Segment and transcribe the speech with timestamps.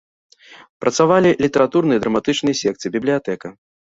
[0.83, 3.47] Працавалі літаратурныя і драматычныя секцыі, бібліятэка.